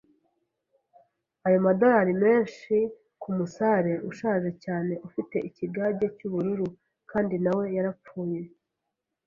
ayo 1.47 1.59
madorari 1.65 2.13
menshi 2.23 2.75
kumusare 3.21 3.93
ushaje 4.09 4.49
cyane 4.63 4.93
ufite 5.07 5.35
ikigage 5.49 6.05
cy'ubururu- 6.17 6.67
kandi 7.11 7.35
nawe 7.43 7.65
yarapfuye?” 7.75 8.41